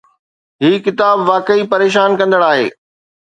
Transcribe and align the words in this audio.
هي 0.63 0.71
ڪتاب 0.87 1.17
واقعي 1.29 1.67
پريشان 1.75 2.17
ڪندڙ 2.23 2.41
آهي. 2.49 2.67